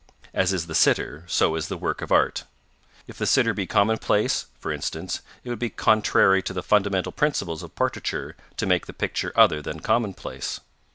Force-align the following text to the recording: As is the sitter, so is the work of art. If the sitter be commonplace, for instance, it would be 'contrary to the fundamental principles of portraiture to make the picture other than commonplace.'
As 0.33 0.51
is 0.51 0.65
the 0.65 0.73
sitter, 0.73 1.25
so 1.27 1.53
is 1.55 1.67
the 1.67 1.77
work 1.77 2.01
of 2.01 2.11
art. 2.11 2.45
If 3.05 3.19
the 3.19 3.27
sitter 3.27 3.53
be 3.53 3.67
commonplace, 3.67 4.47
for 4.57 4.71
instance, 4.71 5.21
it 5.43 5.51
would 5.51 5.59
be 5.59 5.69
'contrary 5.69 6.41
to 6.41 6.53
the 6.53 6.63
fundamental 6.63 7.11
principles 7.11 7.61
of 7.61 7.75
portraiture 7.75 8.35
to 8.57 8.65
make 8.65 8.87
the 8.87 8.93
picture 8.93 9.31
other 9.35 9.61
than 9.61 9.79
commonplace.' 9.81 10.59